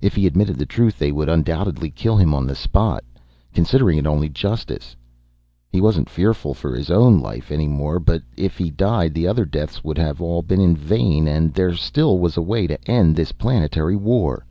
[0.00, 3.02] If he admitted the truth they would undoubtedly kill him on the spot,
[3.52, 4.94] considering it only justice.
[5.68, 9.44] He wasn't fearful for his own life any more, but if he died the other
[9.44, 11.26] deaths would all have been in vain.
[11.26, 14.46] And there still was a way to end this planetary war.